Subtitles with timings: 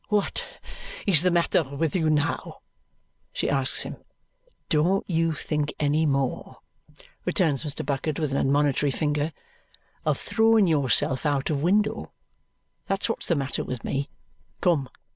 [0.09, 0.43] "What
[1.05, 2.61] is the matter with you now?"
[3.31, 3.97] she asks him.
[4.67, 6.57] "Don't you think any more,"
[7.23, 7.85] returns Mr.
[7.85, 9.31] Bucket with admonitory finger,
[10.03, 12.11] "of throwing yourself out of window.
[12.87, 14.07] That's what's the matter with me.
[14.59, 14.89] Come!